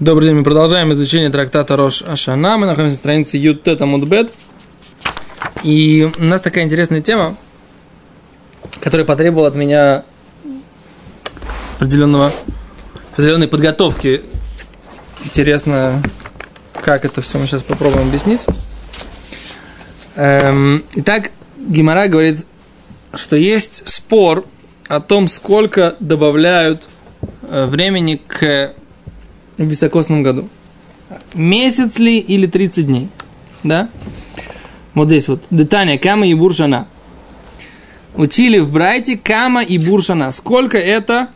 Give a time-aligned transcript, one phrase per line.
[0.00, 2.58] Добрый день, мы продолжаем изучение трактата Рош Ашана.
[2.58, 4.32] Мы находимся на странице Ют Мудбет.
[5.62, 7.36] И у нас такая интересная тема,
[8.80, 10.02] которая потребовала от меня
[11.76, 12.32] определенного,
[13.12, 14.22] определенной подготовки.
[15.22, 16.02] Интересно,
[16.84, 18.44] как это все мы сейчас попробуем объяснить.
[20.16, 22.44] Эм, итак, Гимара говорит,
[23.14, 24.44] что есть спор
[24.88, 26.82] о том, сколько добавляют
[27.42, 28.74] э, времени к
[29.56, 30.48] в високосном году.
[31.34, 33.08] Месяц ли или 30 дней?
[33.62, 33.88] Да?
[34.94, 35.42] Вот здесь вот.
[35.50, 35.98] Детание.
[35.98, 36.86] Кама и буршана.
[38.14, 40.30] Учили в Брайте Кама и буршана.
[40.30, 41.28] Сколько это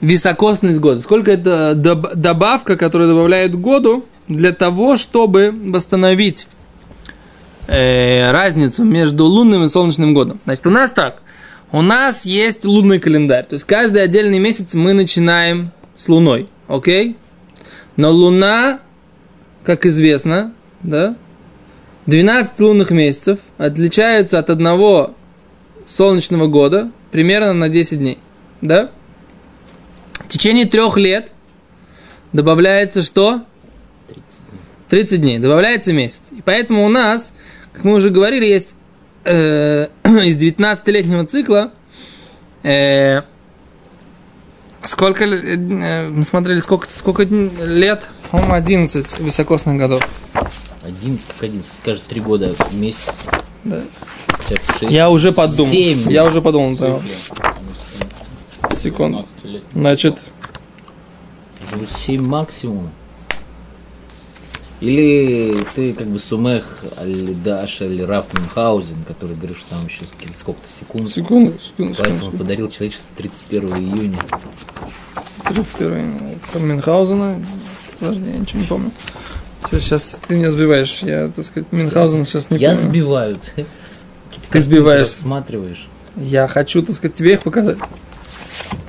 [0.00, 1.00] високосность года?
[1.00, 6.46] Сколько это добавка, которая добавляет году для того, чтобы восстановить
[7.66, 10.40] э, разницу между лунным и солнечным годом?
[10.44, 11.22] Значит, у нас так.
[11.72, 13.46] У нас есть лунный календарь.
[13.46, 17.16] То есть каждый отдельный месяц мы начинаем с луной окей?
[17.96, 18.80] Но Луна,
[19.64, 21.16] как известно, да,
[22.06, 25.14] 12 лунных месяцев отличаются от одного
[25.86, 28.18] солнечного года примерно на 10 дней,
[28.60, 28.90] да?
[30.20, 31.32] В течение трех лет
[32.32, 33.42] добавляется что?
[34.88, 35.38] 30 дней.
[35.38, 36.22] Добавляется месяц.
[36.36, 37.32] И поэтому у нас,
[37.72, 38.74] как мы уже говорили, есть
[39.24, 41.72] э, из 19-летнего цикла
[42.62, 43.22] э,
[44.90, 48.08] Сколько, э, мы смотрели, сколько, сколько лет?
[48.32, 50.02] По-моему, 11 високосных годов.
[50.82, 53.14] 11, как 11, скажет 3 года, месяц.
[53.62, 53.82] Да.
[54.80, 55.70] 6, я уже подумал.
[55.70, 57.00] 7 я уже подумал, да.
[58.76, 59.28] Секунду.
[59.74, 60.24] Значит.
[62.04, 62.90] 7 максимум.
[64.80, 70.00] Или ты как бы сумех аль Даш или Раф Мюнхгаузен, который говорит, что там еще
[70.38, 71.08] сколько-то секунд.
[71.08, 71.94] Секунду, секунду.
[71.98, 72.38] Поэтому секунду.
[72.38, 74.24] подарил человечеству 31 июня.
[75.44, 76.38] 31 июня.
[76.54, 77.44] Мюнхгаузена?
[77.98, 78.90] Подожди, я ничего не помню.
[79.70, 81.00] Сейчас ты меня сбиваешь.
[81.02, 82.82] Я, так сказать, Мюнхгаузена сейчас не я помню.
[82.82, 83.38] Я сбиваю.
[84.50, 85.02] Ты сбиваешь.
[85.02, 85.88] Рассматриваешь.
[86.16, 87.78] Я хочу, так сказать, тебе их показать.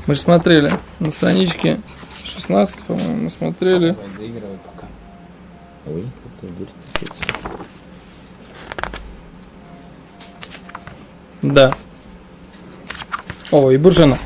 [0.07, 1.81] Мы же смотрели на страничке
[2.23, 3.95] 16, по-моему, мы смотрели.
[5.85, 6.07] Ой,
[11.41, 11.75] Да.
[13.51, 14.17] О, и буржана.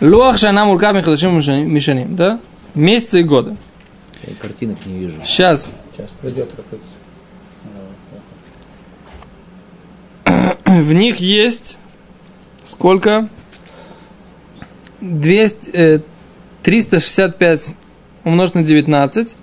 [0.00, 2.40] Луах шана мурками хадашим мишаним, да?
[2.74, 3.56] Месяцы и годы.
[4.26, 5.16] Я картинок не вижу.
[5.24, 5.70] Сейчас.
[5.92, 6.50] Сейчас придет
[10.64, 11.78] В них есть
[12.64, 13.28] сколько?
[15.00, 16.00] 200, э,
[16.62, 17.74] 365
[18.24, 19.36] умножить на 19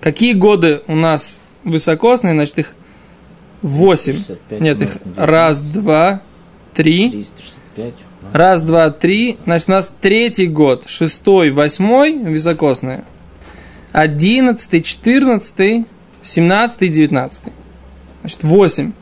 [0.00, 2.34] Какие годы у нас высокосные?
[2.34, 2.74] Значит, их
[3.62, 4.16] 8.
[4.60, 6.22] Нет, их раз, два,
[6.74, 7.10] три.
[7.10, 7.94] 365.
[8.32, 9.38] Раз, два, три.
[9.44, 13.04] Значит, у нас третий год, шестой, восьмой високосные.
[13.92, 15.86] Одиннадцатый, четырнадцатый,
[16.22, 17.52] семнадцатый, девятнадцатый.
[18.20, 18.92] Значит, восемь.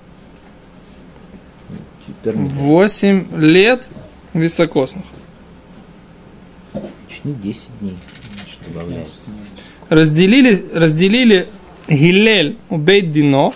[2.25, 3.89] Восемь лет
[4.33, 5.05] високосных.
[6.75, 7.97] Начни 10 дней.
[8.37, 9.31] Значит, добавляется
[9.89, 11.47] разделили, разделили
[11.89, 13.53] Гилель у Бейт-Дино,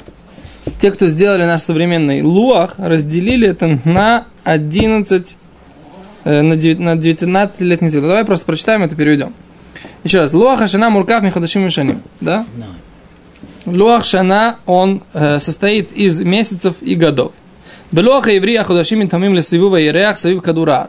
[0.78, 5.36] те, кто сделали наш современный Луах, разделили это на 11,
[6.24, 8.06] э, на 19-летний цикл.
[8.06, 9.32] Давай просто прочитаем это, переведем.
[10.04, 10.32] Еще раз.
[10.32, 12.02] Луах Ашана Муркав Михадашим Мишаним.
[12.20, 12.46] Да?
[13.66, 17.32] Луах Шана, он э, состоит из месяцев и годов.
[17.90, 20.88] Белуаха еврея Худашим Тамим Лесивува Ереах Савив Кадура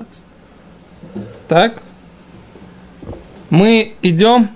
[1.47, 1.81] Так?
[3.49, 4.49] Мы идем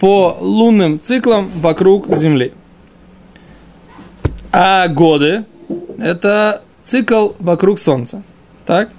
[0.00, 2.52] по лунным циклам вокруг Земли.
[4.52, 5.44] А годы–
[5.98, 8.22] это цикл вокруг Солнца.
[8.66, 8.90] Так?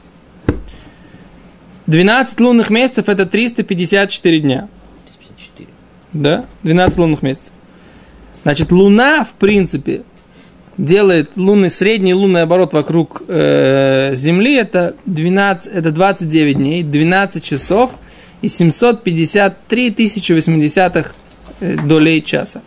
[1.88, 4.68] 12 лунных месяцев– это 354 дня.
[5.06, 5.70] 354.
[6.14, 6.46] Да?
[6.64, 7.54] 12 лунных месяцев.
[8.44, 10.04] Значит, Луна, в принципе,
[10.78, 17.92] делает лунный, средний лунный оборот вокруг э, Земли, это, 12, это 29 дней, 12 часов–
[18.44, 21.14] и 753 тысячи 80
[21.62, 22.62] э, долей часа.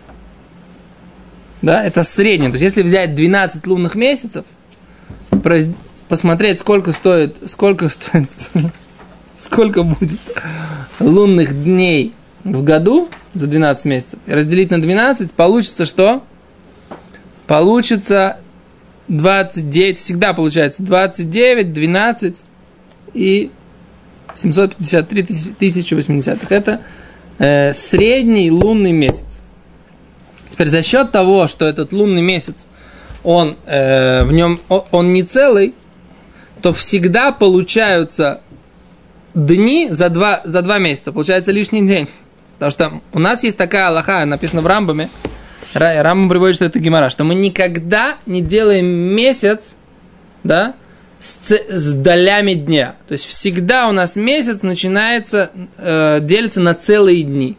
[1.60, 2.50] Да, это среднее.
[2.50, 4.46] То есть, если взять 12 лунных месяцев,
[6.08, 8.30] посмотреть, сколько стоит, сколько стоит,
[9.36, 10.18] сколько будет
[10.98, 16.24] лунных дней в году за 12 месяцев, и разделить на 12, получится что?
[17.46, 18.38] Получится
[19.08, 22.42] 29, всегда получается 29, 12
[23.12, 23.50] и
[24.36, 25.22] 753
[25.58, 26.80] тысячи 80 Это
[27.38, 29.40] э, средний лунный месяц.
[30.50, 32.66] Теперь за счет того, что этот лунный месяц,
[33.24, 34.58] он э, в нем,
[34.90, 35.74] он не целый,
[36.62, 38.40] то всегда получаются
[39.34, 41.12] дни за два, за два месяца.
[41.12, 42.08] Получается лишний день.
[42.54, 45.10] Потому что у нас есть такая Аллаха, написано в Рамбаме,
[45.74, 49.76] Ра- Рамбам приводит, что это гемора, что мы никогда не делаем месяц,
[50.42, 50.74] да,
[51.18, 52.96] с, с долями дня.
[53.08, 57.56] То есть всегда у нас месяц начинается, э, делится на целые дни.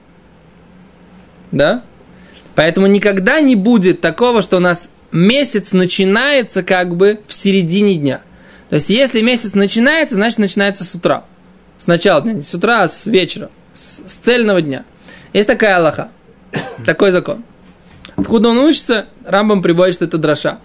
[1.51, 1.83] Да?
[2.55, 8.21] Поэтому никогда не будет такого, что у нас месяц начинается как бы в середине дня.
[8.69, 11.23] То есть, если месяц начинается, значит, начинается с утра.
[11.77, 14.83] С начала дня, не с утра, а с вечера, с, с цельного дня.
[15.33, 16.09] Есть такая Аллаха,
[16.85, 17.43] такой закон.
[18.15, 19.05] Откуда он учится?
[19.25, 20.59] Рамбам приводит, что это дроша.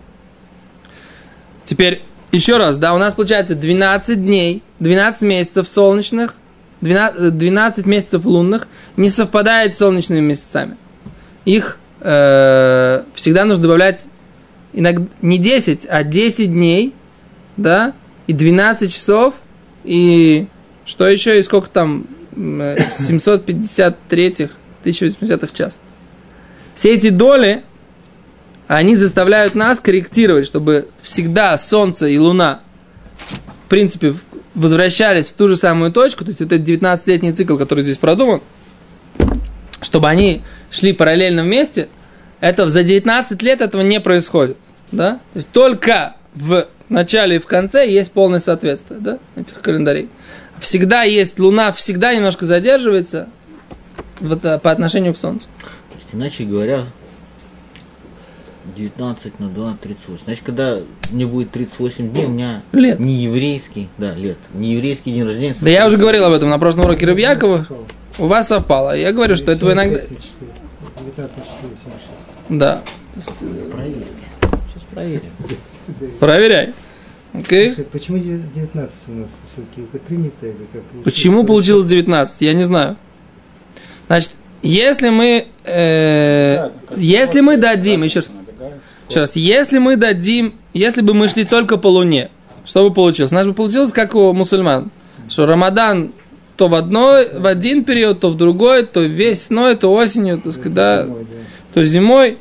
[1.65, 6.35] Теперь, еще раз, да, у нас получается 12 дней, 12 месяцев солнечных,
[6.81, 10.77] 12, 12 месяцев лунных не совпадает с солнечными месяцами.
[11.45, 14.07] Их э, всегда нужно добавлять
[14.73, 16.95] иногда, не 10, а 10 дней,
[17.57, 17.93] да,
[18.27, 19.35] и 12 часов,
[19.85, 20.47] и
[20.85, 24.49] что еще, и сколько там, э, 753
[24.81, 25.81] 1080 час.
[26.75, 27.63] Все эти доли,
[28.77, 32.61] они заставляют нас корректировать, чтобы всегда Солнце и Луна,
[33.67, 34.15] в принципе,
[34.55, 38.41] возвращались в ту же самую точку, то есть вот этот 19-летний цикл, который здесь продуман,
[39.83, 41.89] чтобы они шли параллельно вместе,
[42.41, 44.57] это за 19 лет этого не происходит.
[44.91, 45.21] Да?
[45.33, 50.09] То есть только в начале и в конце есть полное соответствие да, этих календарей.
[50.61, 53.29] Всегда есть Луна, всегда немножко задерживается
[54.21, 55.49] вот, а, по отношению к Солнцу.
[56.13, 56.85] Иначе говоря,
[58.77, 60.25] 19 на 2, 38.
[60.25, 60.79] Значит, когда
[61.11, 62.99] мне будет 38 дней, у меня Лет.
[62.99, 65.55] не еврейский, да, лет, не еврейский день рождения.
[65.61, 67.67] Да я уже говорил об этом на прошлом уроке Рыбьякова.
[68.19, 68.97] У вас совпало.
[68.97, 69.99] Я говорю, что это вы иногда...
[69.99, 70.17] 19
[71.17, 71.29] 4
[71.85, 72.51] 76.
[72.51, 72.83] Да.
[73.73, 74.07] Проверить.
[74.41, 75.23] Сейчас проверим.
[76.21, 76.73] Проверяй.
[77.35, 77.69] Окей?
[77.69, 80.83] Слушай, Почему 19 у нас все-таки это принято или как?
[81.05, 82.43] Почему получилось 19?
[82.43, 82.97] Я не знаю.
[84.07, 84.33] Значит,
[84.63, 88.31] если мы, э, если мы дадим, еще раз,
[89.13, 92.31] еще раз, если мы дадим, если бы мы шли только по Луне,
[92.65, 93.33] что бы получилось?
[93.33, 94.91] У нас бы получилось, как у мусульман,
[95.29, 96.13] что Рамадан
[96.57, 100.75] то в одной, в один период, то в другой, то весной, то осенью, то, сказать,
[100.75, 101.09] да,
[101.75, 102.39] то зимой.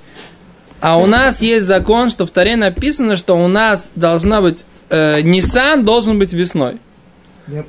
[0.80, 5.22] А у нас есть закон, что в Таре написано, что у нас должна быть, э,
[5.22, 6.78] Нисан должен быть весной.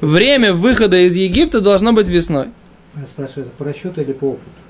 [0.01, 2.49] Время выхода из Египта должно быть весной.
[2.97, 4.62] я спрашиваю, это по расчету или по опыту?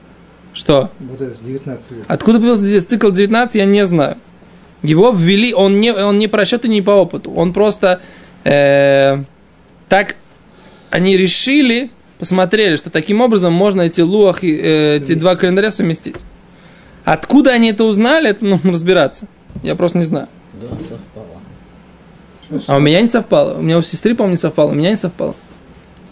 [0.55, 0.91] Что?
[1.01, 2.05] Вот это с 19 лет.
[2.09, 4.17] Откуда появился здесь цикл 19, я не знаю.
[4.83, 7.33] Его ввели, он не, он не по расчету, не по опыту.
[7.33, 8.01] Он просто
[8.45, 9.23] э,
[9.89, 10.17] так
[10.91, 16.17] они решили, посмотрели, что таким образом можно эти луах, и, э, эти два календаря совместить.
[17.05, 19.27] Откуда они это узнали, это нужно разбираться.
[19.63, 20.29] Я просто не знаю.
[20.55, 22.63] Да, совпало.
[22.67, 23.59] А у меня не совпало.
[23.59, 24.71] У меня у сестры, по-моему, не совпало.
[24.71, 25.35] У меня не совпало.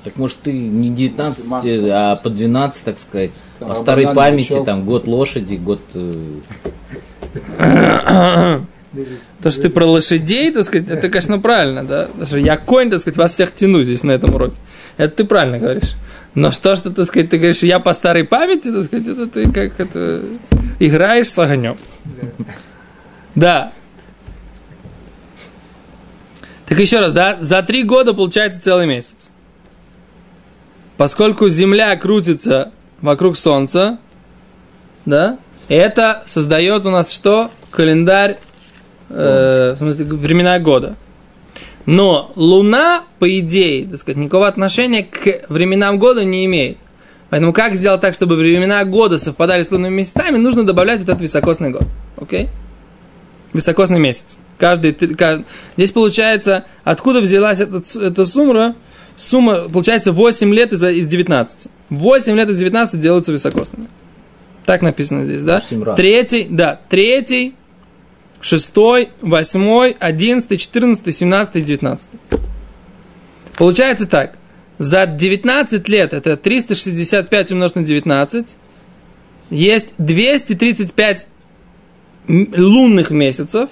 [0.04, 4.84] Так может ты не 19, Макс, а по 12, так сказать, по старой памяти, там
[4.84, 5.80] год лошади, год...
[5.94, 6.40] э,
[9.42, 12.06] То, что ты про лошадей, так сказать, это, конечно, правильно, да.
[12.06, 14.56] Потому что я конь, так сказать, вас всех тяну здесь на этом уроке.
[14.96, 15.94] Это ты правильно говоришь.
[16.34, 19.26] Но что, что, так сказать, ты говоришь, что я по старой памяти, так сказать, это
[19.26, 20.22] ты как это
[20.78, 21.76] играешь с огнем.
[23.34, 23.72] Да.
[26.66, 29.30] Так еще раз, да, за три года получается целый месяц.
[30.96, 32.72] Поскольку Земля крутится
[33.02, 33.98] вокруг Солнца,
[35.06, 37.50] да, это создает у нас что?
[37.70, 38.38] Календарь,
[39.08, 40.96] э, в смысле, времена года.
[41.86, 46.78] Но Луна, по идее, так сказать, никакого отношения к временам года не имеет.
[47.30, 51.22] Поэтому как сделать так, чтобы времена года совпадали с лунными месяцами, нужно добавлять вот этот
[51.22, 51.84] високосный год.
[52.16, 52.48] Окей?
[53.52, 54.36] Високосный месяц.
[54.58, 55.44] Каждый, три- ка-
[55.76, 58.74] Здесь получается, откуда взялась этот, эта сумма?
[59.16, 61.68] Сумма, получается, 8 лет из, из 19.
[61.90, 63.88] 8 лет из 19 делаются високосными.
[64.64, 65.60] Так написано здесь, да?
[65.96, 67.54] Третий, да, третий,
[68.40, 72.20] шестой, восьмой, одиннадцатый, четырнадцатый, семнадцатый, девятнадцатый.
[73.56, 74.36] Получается так.
[74.78, 78.56] За 19 лет, это 365 умножить на 19,
[79.50, 81.26] есть 235
[82.28, 83.68] м- лунных месяцев,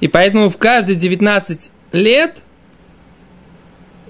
[0.00, 2.42] и поэтому в каждые 19 лет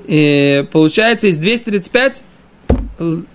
[0.09, 2.25] э, получается из 235 л-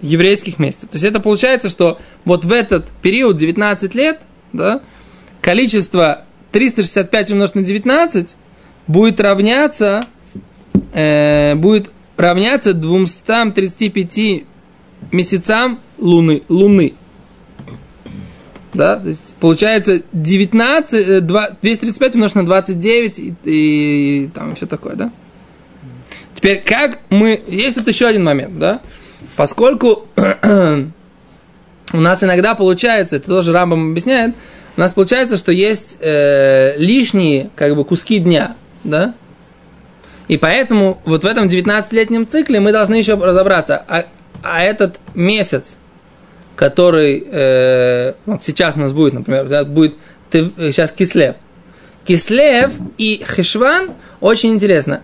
[0.01, 0.89] еврейских месяцев.
[0.89, 4.22] То есть это получается, что вот в этот период 19 лет,
[4.54, 4.82] да,
[5.42, 8.38] количество 365 умножить на 19
[8.88, 10.06] будет равняться,
[10.94, 14.46] э, будет равняться 235
[15.12, 16.44] месяцам Луны.
[16.50, 16.94] Луны.
[18.74, 24.65] Да, то есть получается 19, э, два- 235 умножить на 29 и, и там все
[24.65, 25.12] такое, да?
[26.34, 27.42] Теперь, как мы...
[27.48, 28.82] Есть тут еще один момент, да?
[29.36, 34.36] Поскольку у нас иногда получается, это тоже Рамбам объясняет,
[34.77, 39.13] у нас получается, что есть э, лишние как бы куски дня, да?
[40.27, 44.05] И поэтому вот в этом 19-летнем цикле мы должны еще разобраться, а,
[44.44, 45.77] а этот месяц,
[46.55, 49.96] который э, вот сейчас у нас будет, например, будет
[50.29, 51.36] ты, сейчас Кислев.
[52.05, 55.01] Кислев и Хешван очень интересно.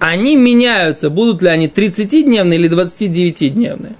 [0.00, 3.96] Они меняются, будут ли они 30-дневные или 29-дневные.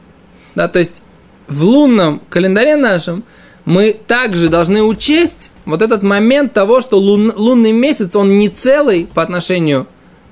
[0.54, 1.02] Да, то есть
[1.46, 3.22] в лунном календаре нашем
[3.66, 9.08] мы также должны учесть вот этот момент того, что лун, лунный месяц, он не целый
[9.12, 9.86] по отношению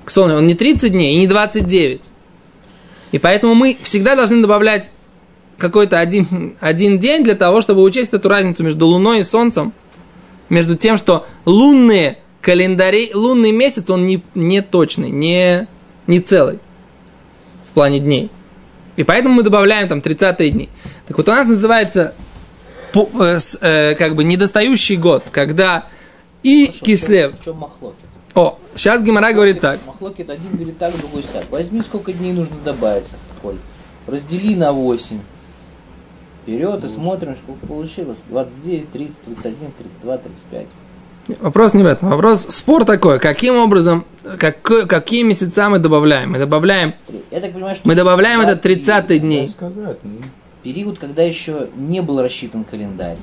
[0.07, 2.11] к Солнцу, он не 30 дней и не 29.
[3.13, 4.91] И поэтому мы всегда должны добавлять
[5.59, 9.75] какой-то один, один день для того, чтобы учесть эту разницу между Луной и Солнцем,
[10.49, 15.67] между тем, что лунные календари, лунный месяц, он не, не точный, не,
[16.07, 16.59] не целый
[17.71, 18.31] в плане дней.
[18.97, 20.69] И поэтому мы добавляем там 30 дни.
[21.07, 22.15] Так вот у нас называется
[22.95, 25.87] э, э, как бы недостающий год, когда
[26.43, 27.39] и Хорошо, Кислев...
[27.39, 27.99] В чем махлокит?
[28.35, 29.81] О, сейчас Гимара говорит так.
[29.87, 31.45] Махлокит один говорит так, другой сяк.
[31.51, 33.11] Возьми, сколько дней нужно добавить,
[33.43, 33.57] Коль.
[34.07, 35.19] Раздели на 8.
[36.43, 38.19] Вперед и смотрим, сколько получилось.
[38.29, 40.67] 29, 30, 31, 32, 35.
[41.41, 42.09] Вопрос не в этом.
[42.09, 44.05] Вопрос, спор такой, каким образом,
[44.39, 46.33] как, какие месяца мы добавляем?
[46.33, 46.95] Мы добавляем,
[47.31, 47.87] Я так понимаю, что...
[47.87, 49.49] мы добавляем это 30 период, дней.
[49.49, 50.21] Сказать, ну,
[50.63, 53.19] Период, когда еще не был рассчитан календарь.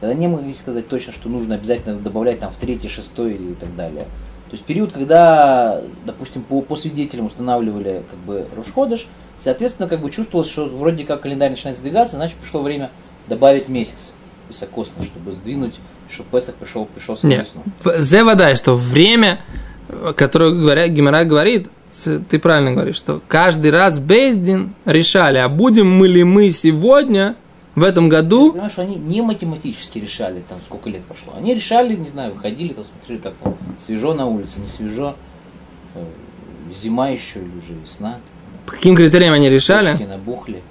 [0.00, 3.74] Когда не могли сказать точно, что нужно обязательно добавлять там в третий, шестой и так
[3.76, 4.04] далее.
[4.50, 10.10] То есть период, когда, допустим, по, по свидетелям устанавливали как бы Рушходыш, соответственно, как бы
[10.10, 12.90] чувствовалось, что вроде как календарь начинает сдвигаться, значит пришло время
[13.28, 14.12] добавить месяц
[14.48, 15.74] високосно, чтобы сдвинуть,
[16.10, 17.48] чтобы Песах пришел, пришел с Нет.
[17.98, 19.40] Зе вода, что время,
[20.16, 21.68] которое говоря, Гимара говорит,
[22.28, 27.36] ты правильно говоришь, что каждый раз Бездин решали, а будем мы ли мы сегодня,
[27.74, 31.34] в этом году, Понимаешь, что они не математически решали, там, сколько лет прошло.
[31.36, 35.16] Они решали, не знаю, выходили, там, смотрели, как там, свежо на улице, не свежо,
[35.94, 36.04] э,
[36.72, 38.18] зима еще или уже весна.
[38.66, 40.62] по каким критериям они решали, Почки набухли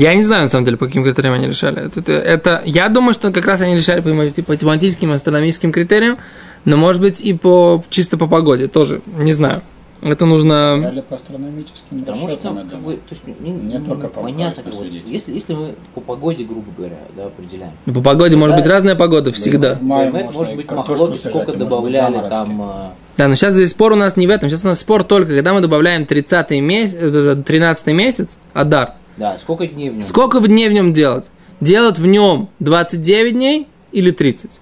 [0.00, 1.86] я не знаю, на самом деле, по каким критериям они решали.
[1.86, 4.10] Это, это- это- я думаю, что как раз они решали по
[4.42, 6.18] по математическим, астрономическим критериям,
[6.64, 9.60] но, может быть, и по чисто по погоде тоже, не знаю.
[10.02, 10.76] Это нужно...
[10.80, 14.22] Брали по астрономическим Потому что, расчетам, как бы, то есть, мне Не не- только по
[14.22, 17.72] понятно, как вот, если, если мы по погоде, грубо говоря, да, определяем.
[17.84, 18.62] По погоде может Да.
[18.62, 19.74] быть разная погода всегда.
[19.74, 22.30] В мае может и быть махлоки, сколько может быть, добавляли заморозки.
[22.30, 24.48] там, а, Да, но сейчас здесь спор у нас не в этом.
[24.48, 26.96] Сейчас у нас спор только, когда мы добавляем 30 месяц,
[27.44, 28.94] 13 месяц, Адар.
[29.20, 30.02] Да, сколько дней в нем.
[30.02, 31.30] Сколько дней в нем делать?
[31.60, 34.60] Делать в нем 29 дней или 30?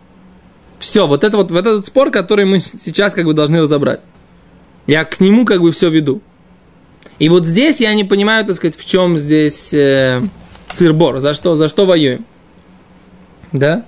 [0.80, 4.02] Все, вот это вот, вот этот спор, который мы сейчас как бы должны разобрать.
[4.88, 6.22] Я к нему как бы все веду.
[7.20, 10.22] И вот здесь я не понимаю, так сказать, в чем здесь э,
[10.66, 12.24] цирбор, за что, за что воюем.
[13.52, 13.84] Да?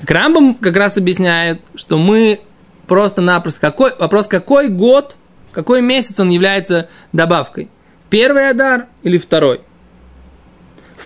[0.00, 2.40] Так Рамбам как раз объясняет, что мы
[2.86, 3.60] просто-напросто...
[3.60, 5.16] Какой, вопрос, какой год,
[5.52, 7.68] какой месяц он является добавкой?
[8.08, 9.60] Первый Адар или второй?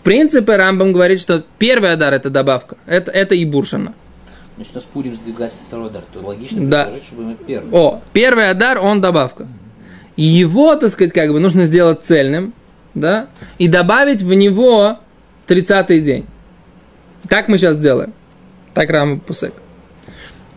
[0.03, 2.77] В принципе, Рамбам говорит, что первый Адар это добавка.
[2.87, 3.95] Это, это и Буршина.
[4.59, 6.87] Если у нас Пурим сдвигается второй удар, то логично Да.
[6.87, 7.69] предположить, чтобы мы первый.
[7.73, 9.47] О, первый Адар, он добавка.
[10.17, 12.53] И его, так сказать, как бы нужно сделать цельным,
[12.95, 13.29] да,
[13.59, 14.99] и добавить в него
[15.47, 16.27] 30-й день.
[17.29, 18.13] Так мы сейчас делаем.
[18.75, 19.55] Так Рамбам Пусек.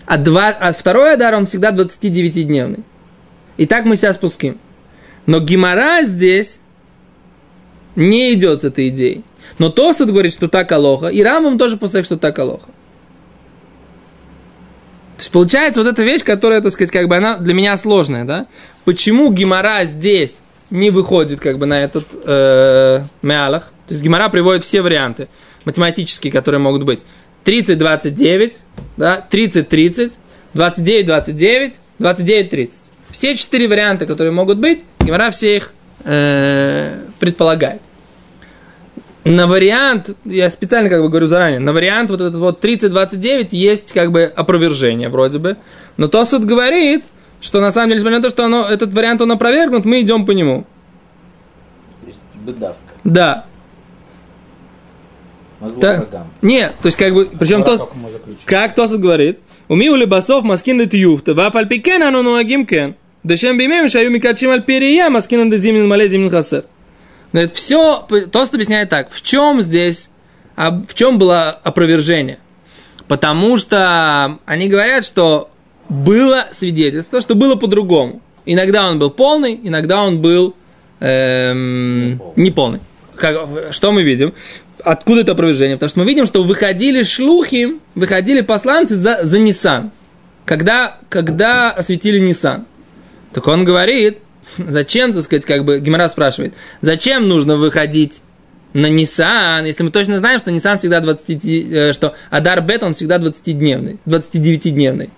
[0.07, 2.83] А, два, а второй Адар, он всегда 29-дневный.
[3.57, 4.57] И так мы сейчас пуским.
[5.27, 6.61] Но Гимара здесь
[7.95, 9.23] не идет с этой идеей.
[9.57, 12.65] Но Тосат говорит, что так Алоха, и Рамбам тоже пусек, что так Алоха.
[15.15, 18.25] То есть получается вот эта вещь, которая, так сказать, как бы она для меня сложная,
[18.25, 18.47] да?
[18.83, 23.71] Почему Гимара здесь не выходит как бы на этот э, мялах?
[23.87, 25.29] То есть Гимара приводит все варианты
[25.63, 27.05] математические, которые могут быть.
[27.45, 28.59] 30-29,
[28.97, 30.11] да, 30-30,
[30.53, 32.73] 29-29, 29-30.
[33.11, 35.71] Все четыре варианта, которые могут быть, Гимара все их
[36.03, 37.81] э, предполагает.
[39.25, 43.91] На вариант, я специально как бы говорю заранее, на вариант вот этот вот 30-29 есть
[43.91, 45.57] как бы опровержение вроде бы.
[45.97, 47.03] Но Тосут говорит,
[47.41, 50.27] что на самом деле, несмотря на то, что оно, этот вариант он опровергнут, мы идем
[50.27, 50.65] по нему.
[52.05, 52.93] Есть бедавка.
[53.03, 53.45] Да.
[55.77, 56.05] Да.
[56.43, 57.89] Нет, то есть как бы, причем Пора Тос,
[58.45, 63.89] как Тосут говорит, умию ли басов маскин дет юфта, вафальпикен ану нуагим кен, дешем бимем
[63.89, 66.65] шаю микачим аль перия маскин де зимин мале зимин хасер.
[67.35, 70.09] Говорит, все, Тост объясняет так, в чем здесь,
[70.55, 72.39] а в чем было опровержение?
[73.09, 75.49] Потому что они говорят, что
[75.89, 78.21] было свидетельство, что было по-другому.
[78.45, 80.55] иногда он был полный, иногда он был
[81.01, 82.79] эм, Неполный.
[83.17, 84.33] Как, что мы видим?
[84.81, 85.75] Откуда это опровержение?
[85.75, 89.91] Потому что мы видим, что выходили шлухи, выходили посланцы за, за Нисан.
[90.45, 92.65] Когда, когда осветили Нисан.
[93.33, 94.19] Так он говорит,
[94.57, 98.21] зачем, так сказать, как бы, Гимара спрашивает, зачем нужно выходить
[98.73, 102.93] на Нисан, если мы точно знаем, что Нисан всегда 20, э, что Адар Бет, он
[102.93, 105.09] всегда 20-дневный, 29-дневный.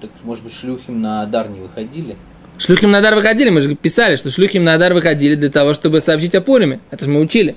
[0.00, 2.16] Так, может быть, шлюхим на Адар не выходили?
[2.58, 6.02] Шлюхим на Адар выходили, мы же писали, что шлюхим на Адар выходили для того, чтобы
[6.02, 6.80] сообщить о Пуриме.
[6.90, 7.56] Это же мы учили.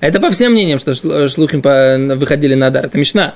[0.00, 0.94] Это по всем мнениям, что
[1.28, 2.86] шлухим по- выходили на Адар.
[2.86, 3.34] Это Мишна.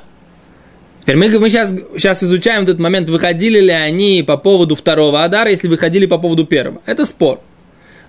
[1.08, 5.48] Теперь мы, мы сейчас, сейчас изучаем этот момент, выходили ли они по поводу второго Адара,
[5.48, 6.82] если выходили по поводу первого.
[6.84, 7.40] Это спор.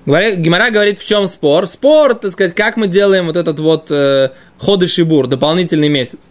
[0.05, 1.67] Гемара говорит, в чем спор?
[1.67, 6.27] Спор, так сказать, как мы делаем вот этот вот э, ходы шибур, дополнительный месяц.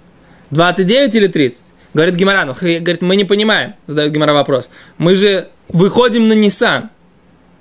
[0.50, 1.72] 29 или 30?
[1.94, 4.68] Говорит Гемара, ну, говорит, мы не понимаем, задает Гемара вопрос.
[4.98, 6.90] Мы же выходим на Нисан.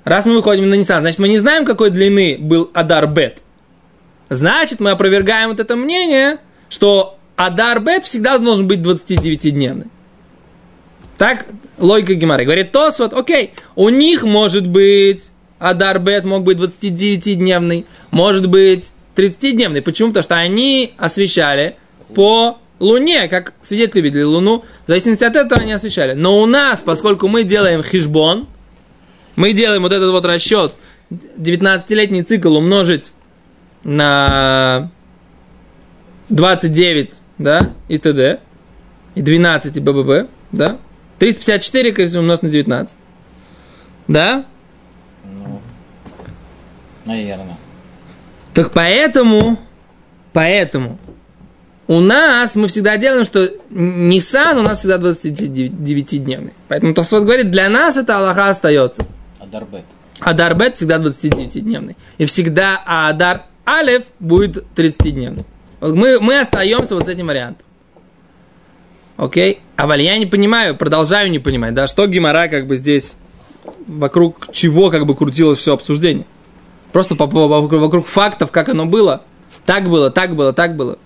[0.03, 3.41] Раз мы выходим на Нисан, значит, мы не знаем, какой длины был Адар Бет.
[4.27, 9.87] Значит, мы опровергаем вот это мнение, что Адар Бет всегда должен быть 29-дневный.
[11.17, 11.45] Так
[11.77, 12.45] логика Гемары.
[12.45, 15.29] Говорит Тосфот, окей, у них может быть
[15.59, 19.81] Адар Бет мог быть 29-дневный, может быть 30-дневный.
[19.81, 20.09] Почему?
[20.09, 21.75] Потому что они освещали
[22.13, 24.63] по Луне, как свидетели видели Луну.
[24.85, 26.13] В зависимости от этого они освещали.
[26.13, 28.47] Но у нас, поскольку мы делаем хижбон,
[29.35, 30.75] мы делаем вот этот вот расчет,
[31.11, 33.11] 19-летний цикл умножить
[33.83, 34.91] на
[36.29, 38.39] 29, да, и т.д.,
[39.15, 40.77] и 12, и БББ, да,
[41.19, 42.97] 354, конечно, умножить на 19.
[44.07, 44.45] Да?
[45.23, 45.61] Ну,
[47.05, 47.57] наверное.
[48.53, 49.57] Так поэтому,
[50.33, 50.97] поэтому
[51.87, 56.53] у нас мы всегда делаем, что Nissan у нас всегда 29-дневный.
[56.67, 59.05] Поэтому Тосфот говорит, для нас это Аллаха остается.
[59.39, 59.85] Адар Бет.
[60.19, 61.95] Адар Бет всегда 29-дневный.
[62.17, 65.45] И всегда Адар Алев будет 30-дневный.
[65.81, 67.65] Мы, мы остаемся вот с этим вариантом.
[69.17, 69.61] Окей?
[69.75, 73.17] А Валь, я не понимаю, продолжаю не понимать, да, что Гимара как бы здесь,
[73.87, 76.25] вокруг чего как бы крутилось все обсуждение.
[76.91, 79.23] Просто по, по- вокруг, фактов, как оно было.
[79.65, 80.97] Так было, так было, так было.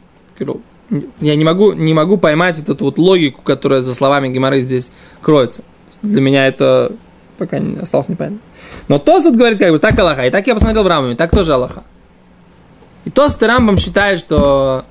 [1.22, 4.92] Я не могу, не могу поймать вот эту вот логику, которая за словами Гимары здесь
[5.22, 5.64] кроется.
[6.02, 6.92] Для меня это
[7.38, 8.40] пока не осталось непонятно.
[8.88, 10.26] Но Тосут говорит, как бы, так Аллаха.
[10.26, 11.84] И так я посмотрел в Рамбаме, так тоже Аллаха.
[13.06, 14.86] И Тосут и Рамбам считают, что...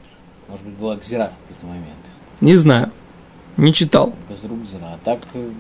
[0.48, 1.86] Может быть, была Гзира в какой-то момент.
[2.40, 2.90] Не знаю.
[3.56, 4.14] Не читал.
[4.28, 4.84] Газрук Гзира.
[4.84, 5.20] А так...
[5.34, 5.50] э,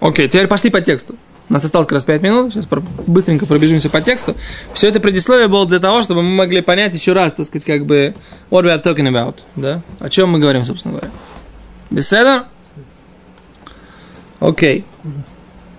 [0.00, 1.16] Окей, теперь пошли по тексту.
[1.48, 2.52] У нас осталось как раз 5 минут.
[2.52, 2.66] Сейчас
[3.06, 4.34] быстренько пробежимся по тексту.
[4.72, 7.86] Все это предисловие было для того, чтобы мы могли понять еще раз, так сказать, как
[7.86, 8.14] бы
[8.50, 9.36] what we are talking about.
[9.56, 9.80] Да?
[10.00, 11.10] О чем мы говорим, собственно говоря.
[11.90, 12.46] Беседа?
[14.40, 14.84] Окей.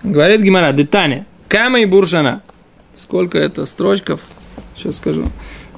[0.02, 1.26] Говорит Гимара, детане.
[1.48, 2.42] Кама и буршана.
[2.94, 4.20] Сколько это строчков?
[4.76, 5.24] Сейчас скажу.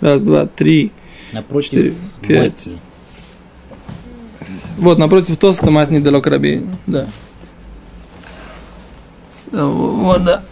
[0.01, 0.91] Раз, два, три.
[1.33, 1.93] Напротив Четыре,
[2.27, 2.67] пять.
[2.67, 2.79] Мати.
[4.79, 6.63] Вот, напротив Тоста мать недалеко Раби.
[6.87, 7.07] Да.
[9.53, 10.43] Да, Вот, да.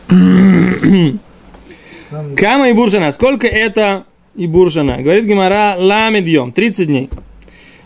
[2.37, 3.13] Кама и буржана.
[3.13, 4.05] Сколько это
[4.35, 4.99] и буржана?
[5.03, 7.11] Говорит Гимара, ламедьем, 30 дней.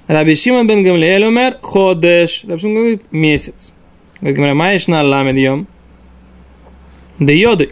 [0.06, 2.44] Раби Шимон бен Гамлиэль умер, ходеш.
[2.46, 3.72] Раби Шимон говорит, месяц.
[4.20, 5.66] Говорит Гимара, маешь на ламедьем.
[7.18, 7.70] Да йоды.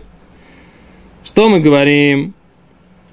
[1.24, 2.34] Что мы говорим?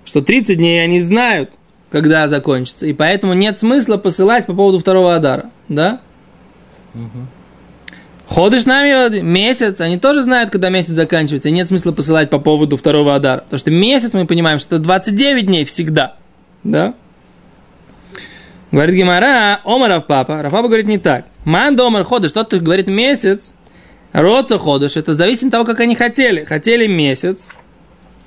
[0.05, 1.51] Что 30 дней они знают,
[1.91, 2.85] когда закончится.
[2.85, 5.49] И поэтому нет смысла посылать по поводу второго Адара.
[5.67, 5.99] Да?
[8.27, 12.75] Ходишь нами месяц, они тоже знают, когда месяц заканчивается, и нет смысла посылать по поводу
[12.75, 13.41] второго Адара.
[13.41, 16.15] Потому что месяц мы понимаем, что это 29 дней всегда.
[16.63, 16.95] Да?
[18.71, 20.41] Говорит Гимара, Омаров папа.
[20.41, 21.25] Рафапа говорит не так.
[21.45, 23.53] Ман домар ходишь, тот, кто говорит месяц,
[24.11, 26.43] роца ходишь, это зависит от того, как они хотели.
[26.43, 27.47] Хотели месяц,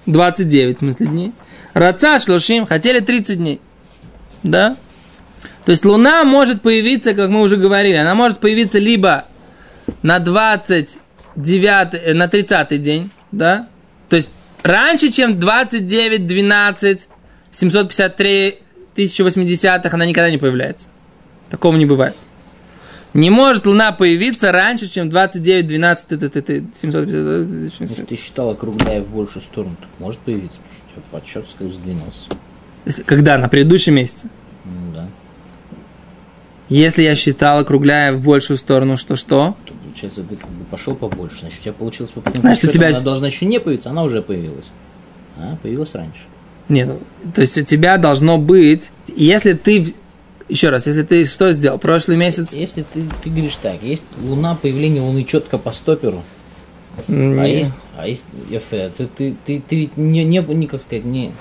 [0.06, 1.32] 29 в смысле дней.
[1.78, 3.60] Раца шлошим, хотели 30 дней.
[4.42, 4.76] Да?
[5.64, 9.26] То есть Луна может появиться, как мы уже говорили, она может появиться либо
[10.02, 13.68] на 29, э, на 30 день, да?
[14.08, 14.28] То есть
[14.64, 17.08] раньше, чем 29, 12,
[17.52, 18.58] 753,
[18.94, 20.88] 1080 она никогда не появляется.
[21.48, 22.16] Такого не бывает.
[23.14, 27.80] Не может Луна появиться раньше, чем 29, 12, т- т- т- т- 750.
[27.80, 31.48] Если ты считал, округляя в большую сторону, то может появиться, потому что у тебя подсчет
[31.48, 33.04] скажем, сдвинулся.
[33.06, 33.38] Когда?
[33.38, 34.28] На предыдущем месяце.
[34.64, 35.08] Ну да.
[36.68, 39.56] Если я считал, округляя в большую сторону, что что?
[39.64, 41.38] То, получается, ты как бы пошел побольше.
[41.40, 44.02] Значит, у тебя получилось по потом Значит, у тебя- Она должна еще не появиться, она
[44.02, 44.66] уже появилась.
[45.38, 46.20] А, появилась раньше.
[46.68, 46.90] Нет,
[47.34, 49.94] то есть у тебя должно быть, если ты,
[50.48, 54.54] еще раз, если ты что сделал, прошлый месяц, Если ты, ты говоришь так, есть Луна,
[54.54, 56.22] появление Луны четко по стоперу,
[56.96, 57.58] А Не.
[57.58, 61.32] есть, а есть, Яфе, ты, ты, ты, ты ведь не, не, не, как сказать, не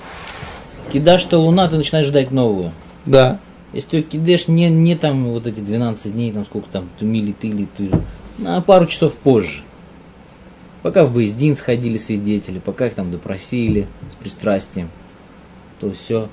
[0.88, 2.72] кидашь что луна, ты начинаешь ждать новую.
[3.06, 3.38] Да.
[3.72, 7.48] Если ты кидаешь не, не там вот эти 12 дней, там сколько там, тумили ты
[7.48, 7.90] или ты,
[8.38, 9.62] на пару часов позже.
[10.82, 14.90] Пока в Боездин сходили свидетели, пока их там допросили с пристрастием,
[15.80, 16.28] то все.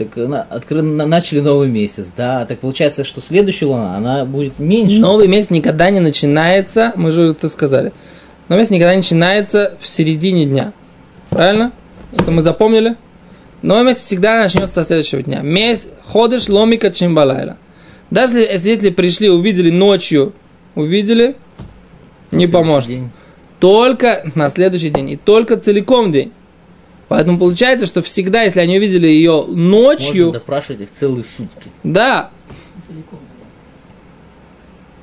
[0.00, 2.46] Так э, на- откры- на- начали новый месяц, да.
[2.46, 4.98] Так получается, что следующая луна, она будет меньше.
[4.98, 7.92] Новый месяц никогда не начинается, мы же это сказали.
[8.48, 10.72] Новый месяц никогда не начинается в середине дня.
[11.28, 11.72] Правильно?
[12.18, 12.96] Что мы запомнили?
[13.60, 15.40] Новый месяц всегда начнется со следующего дня.
[15.42, 17.58] Месяц, ходишь ломика чимбалайла.
[18.10, 20.32] Даже если свидетели пришли, увидели ночью,
[20.74, 21.36] увидели,
[22.30, 22.88] не поможет.
[22.88, 23.10] день.
[23.58, 26.32] Только на следующий день и только целиком день.
[27.10, 31.68] Поэтому получается, что всегда, если они увидели ее ночью, Можно допрашивать их целые сутки.
[31.82, 32.30] да.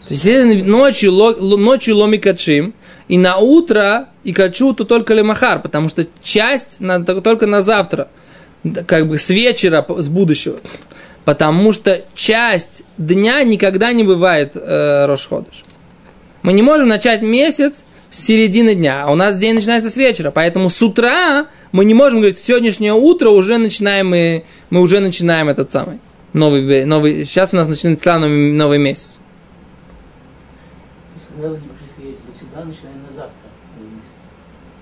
[0.08, 2.74] То есть, если ночью, ло- ночью ломи качим,
[3.10, 8.08] и на утро и качу, то только лемахар, потому что часть надо только- на завтра,
[8.86, 10.60] как бы с вечера, с будущего.
[11.26, 15.66] Потому что часть дня никогда не бывает э, Рошходыш.
[16.42, 20.32] Мы не можем начать месяц с середины дня, а у нас день начинается с вечера,
[20.32, 25.50] поэтому с утра мы не можем говорить, сегодняшнее утро уже начинаем мы, мы уже начинаем
[25.50, 26.00] этот самый
[26.34, 29.20] новый, новый, сейчас у нас начинается новый, новый месяц.
[31.10, 34.08] То есть, когда вы не пришли свидетели, всегда начинаем на завтра новый месяц.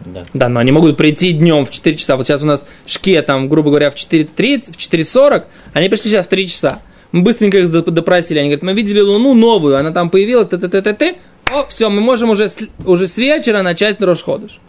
[0.05, 0.23] Да.
[0.33, 2.15] Да, но они могут прийти днем в 4 часа.
[2.17, 6.27] Вот сейчас у нас шке, там, грубо говоря, в 4.30, в 4.40, они пришли сейчас
[6.27, 6.79] в 3 часа.
[7.11, 8.39] Мы быстренько их доп- допросили.
[8.39, 11.15] Они говорят, мы видели Луну новую, она там появилась, т т т т т
[11.49, 14.59] О, все, мы можем уже с, уже с вечера начать Рошходыш.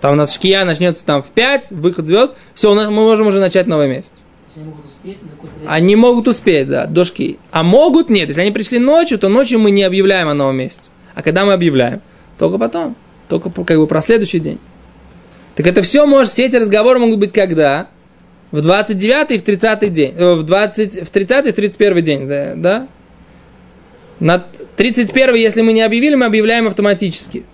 [0.00, 2.32] Там у нас шкия начнется там в 5, выход звезд.
[2.54, 4.12] Все, у нас, мы можем уже начать новый месяц.
[4.54, 5.18] Они могут успеть.
[5.66, 7.38] Они могут да, до шки.
[7.50, 8.28] А могут нет.
[8.28, 10.90] Если они пришли ночью, то ночью мы не объявляем о новом месяце.
[11.14, 12.00] А когда мы объявляем?
[12.38, 12.96] Только потом.
[13.28, 14.58] Только как бы про следующий день.
[15.54, 17.88] Так это все может, все эти разговоры могут быть когда?
[18.52, 20.14] В 29 и в 30 день.
[20.16, 22.52] э, В, 20, в 30 и в 31 день, да?
[22.54, 22.88] да?
[24.20, 24.44] На
[24.76, 27.44] 31, если мы не объявили, мы объявляем автоматически.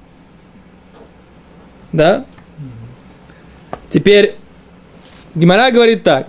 [1.92, 2.24] Да?
[3.94, 4.34] Теперь
[5.36, 6.26] Гимара говорит так.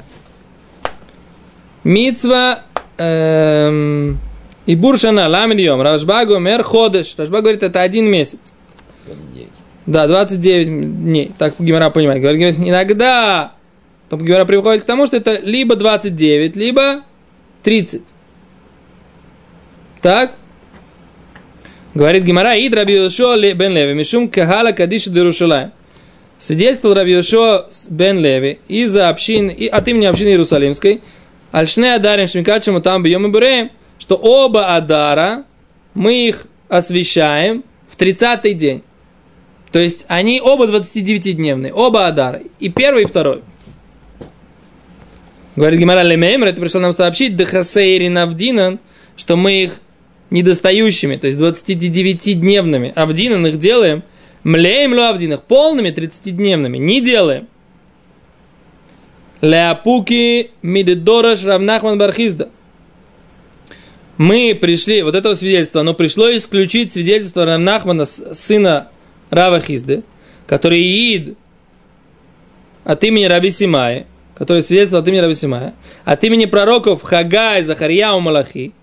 [1.84, 2.60] Мицва
[3.00, 4.20] эм,
[4.68, 5.82] и буршана ламидьем.
[5.82, 7.16] Рашбагу мер ходыш.
[7.18, 8.38] Рашбаг говорит, это один месяц.
[9.08, 9.50] 29.
[9.88, 11.32] Да, 29 дней.
[11.40, 12.22] Так Гимара понимает.
[12.22, 13.54] Говорит, говорит, иногда
[14.10, 17.02] то Гимара приходит к тому, что это либо 29, либо
[17.64, 18.04] 30.
[20.04, 20.36] Так?
[21.96, 25.72] Говорит Гимара, ид Раби Йошуа ле- бен Леви, мишум кахала кадиш Дерушалаем.
[26.40, 31.02] Свидетельствовал Раби Йошуа с бен Леви из-за общин, и, от имени общины Иерусалимской,
[31.52, 35.46] Альшне Адарим Шмикачему там бьем и буреем, что оба Адара,
[35.94, 38.84] мы их освещаем в 30-й день.
[39.72, 42.42] То есть они оба 29-дневные, оба Адара.
[42.60, 43.42] И первый, и второй.
[45.56, 48.80] Говорит Гимара Лемеймер, это пришло нам сообщить, Дехасейри Навдинан,
[49.16, 49.80] что мы их
[50.30, 54.04] недостающими, то есть 29-дневными Авдинан их делаем,
[54.46, 57.48] Млеем ло Авдинах, полными 30-дневными, не делаем.
[59.42, 62.50] Леапуки Мидедораш Равнахман Бархизда.
[64.18, 68.90] Мы пришли, вот это вот свидетельство, оно пришло исключить свидетельство Равнахмана, сына
[69.32, 70.04] Рава Хизды,
[70.46, 71.36] который иид
[72.84, 74.06] от имени Раби Симаи,
[74.36, 78.74] который свидетельствовал от имени Раби Симая, от имени пророков Хагай, Захарьяу, Малахи,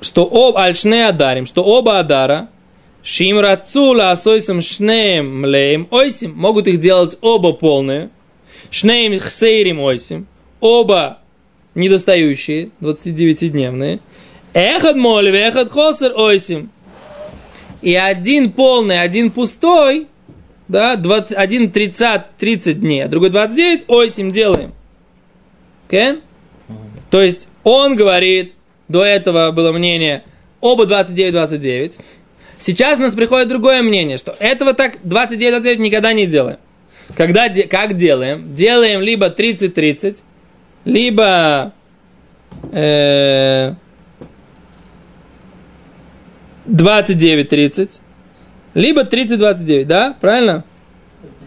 [0.00, 2.48] что об Альшне Адарим, что оба Адара,
[3.02, 8.10] Шим Рацула Асойсам Шнеем Млеем Ойсим, могут их делать оба полные,
[8.70, 10.26] Шнеем Хсейрим Ойсим,
[10.60, 11.18] оба
[11.74, 14.00] недостающие, 29-дневные,
[14.52, 16.70] Эхад Молев, Эхад Хосер Ойсим,
[17.80, 20.08] и один полный, один пустой,
[20.66, 24.74] да, 20, один 30, 30 дней, а другой 29, ойсим делаем.
[25.88, 26.20] Кен?
[27.10, 28.54] То есть он говорит,
[28.88, 30.22] до этого было мнение,
[30.60, 32.00] оба 29-29.
[32.58, 36.58] Сейчас у нас приходит другое мнение, что этого так 29-29 никогда не делаем.
[37.16, 38.54] Когда, как делаем?
[38.54, 40.22] Делаем либо 30-30,
[40.84, 41.72] либо
[42.72, 43.74] э,
[46.66, 48.00] 29-30,
[48.74, 50.16] либо 30-29, да?
[50.20, 50.64] Правильно?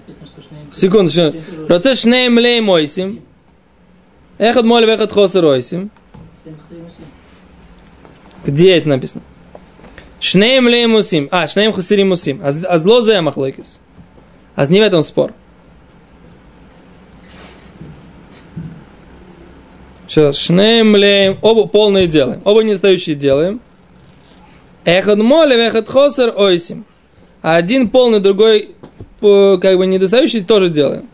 [0.07, 1.67] Что Секунду, секунду.
[1.67, 3.21] Роце шнеем лей мойсим.
[4.37, 5.91] Эхот моль вехот хосер ойсим.
[8.45, 9.23] Где это написано?
[10.21, 11.27] Шнеем лей мусим.
[11.31, 12.41] А, шнеем хасирим мусим.
[12.43, 13.79] А А зло за махлойкис.
[14.55, 15.33] А не в этом спор.
[20.07, 21.39] Сейчас, шнеем леем.
[21.41, 22.41] Оба полные делаем.
[22.45, 23.61] Оба недостающие делаем.
[24.85, 26.85] Эхот моль вехот хосер ойсим.
[27.41, 28.69] а один полный, другой
[29.21, 31.07] э, как бы недостающий, тоже делаем.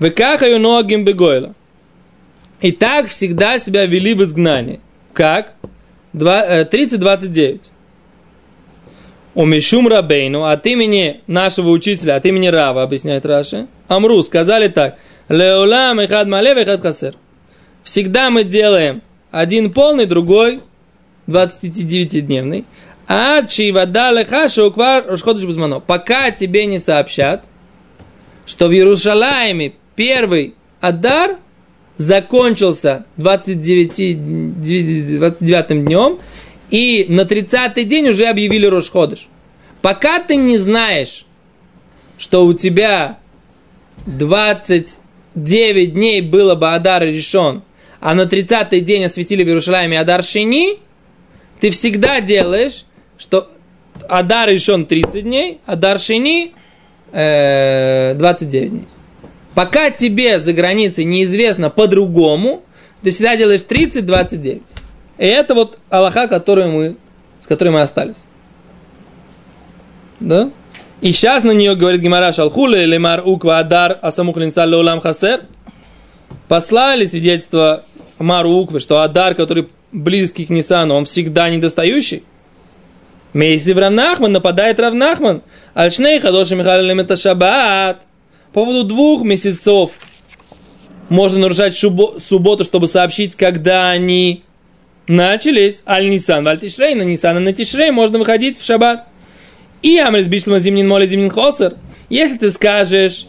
[0.00, 1.54] Выкахаю ногим бегойла.
[2.60, 4.80] И так всегда себя вели в изгнании.
[5.12, 5.52] Как?
[6.12, 7.70] Два- э, 30-29.
[9.34, 14.96] У Мишум Рабейну от имени нашего учителя, от имени Рава, объясняет Раши, Амру, сказали так.
[15.28, 17.16] Леулам и хад малев и хад.
[17.82, 20.60] Всегда мы делаем один полный, другой
[21.26, 22.64] 29-дневный.
[23.06, 23.42] А
[23.72, 25.80] вода леха шоуквар рошходыш безмано.
[25.80, 27.44] Пока тебе не сообщат,
[28.46, 31.38] что в Иерусалиме первый Адар
[31.96, 36.18] закончился 29, 29 днем,
[36.70, 39.28] и на 30 день уже объявили Рошходыш.
[39.82, 41.26] Пока ты не знаешь,
[42.18, 43.18] что у тебя
[44.06, 47.62] 29 дней было бы Адар решен,
[48.00, 50.78] а на 30-й день осветили в Иерусалиме Адар Шини,
[51.60, 52.84] ты всегда делаешь,
[53.18, 53.50] что
[54.08, 56.52] Адар решен 30 дней, Адар Шини
[57.12, 58.88] э, 29 дней.
[59.54, 62.64] Пока тебе за границей неизвестно по-другому,
[63.02, 64.62] ты всегда делаешь 30-29.
[65.24, 66.96] И это вот Аллаха, которую мы,
[67.40, 68.26] с которой мы остались.
[70.20, 70.50] Да?
[71.00, 75.44] И сейчас на нее говорит Гимара Шалхуле, Лемар Уква Адар, Асамух Леулам Хасер.
[76.46, 77.84] Послали свидетельство
[78.18, 82.22] Мару Уквы, что Адар, который близкий к Нисану, он всегда недостающий.
[83.32, 85.40] Если в Равнахман нападает Равнахман,
[85.72, 88.02] Альшней Хадоши Михаил это Шаббат.
[88.52, 89.90] По поводу двух месяцев
[91.08, 94.44] можно нарушать шубо- субботу, чтобы сообщить, когда они
[95.06, 95.82] начались.
[95.86, 99.06] Аль Нисан, Валь Тишрей, на Нисан и на Тишрей можно выходить в Шаббат.
[99.82, 101.76] И Амрис Бишлма Зимнин Моли Зимнин Хосер.
[102.08, 103.26] Если ты скажешь,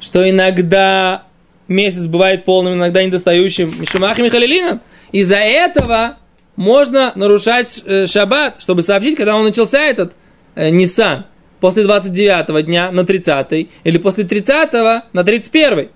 [0.00, 1.24] что иногда
[1.68, 4.80] месяц бывает полным, иногда недостающим, Мишумах Михалилина,
[5.12, 6.18] из-за этого
[6.54, 10.14] можно нарушать э, шаббат, чтобы сообщить, когда он начался этот
[10.54, 11.26] э, Нисан.
[11.60, 14.72] После 29 дня на 30 или после 30
[15.12, 15.88] на 31.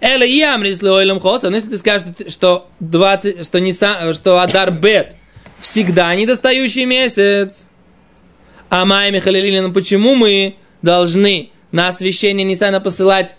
[0.00, 1.50] Эла и Амрис Хоса.
[1.50, 5.16] Но если ты скажешь, что, 20, что, Нисан, что Адар Бет
[5.60, 7.66] всегда недостающий месяц,
[8.70, 13.36] а Майя Михалилина, почему мы должны на освящение Нисана посылать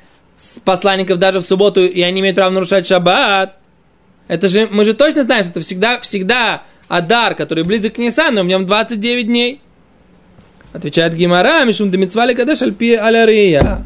[0.63, 3.57] посланников даже в субботу, и они имеют право нарушать шаббат?
[4.27, 8.43] Это же, мы же точно знаем, что это всегда, всегда Адар, который близок к Нисану,
[8.43, 9.61] в нем 29 дней.
[10.73, 13.85] Отвечает Гимара, Мишум Демицвали Кадеш Альпи Алярия.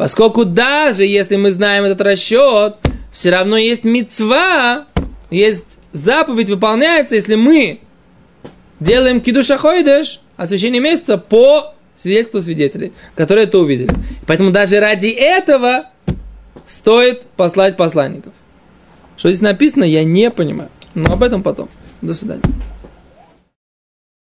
[0.00, 2.76] Поскольку даже если мы знаем этот расчет,
[3.12, 4.86] все равно есть мецва,
[5.30, 7.80] есть заповедь выполняется, если мы
[8.80, 13.90] делаем кидуша хойдеш, освящение месяца по свидетельству свидетелей, которые это увидели.
[14.26, 15.90] Поэтому даже ради этого
[16.64, 18.32] стоит послать посланников.
[19.18, 20.70] Что здесь написано, я не понимаю.
[20.94, 21.68] Но об этом потом.
[22.00, 22.40] До свидания.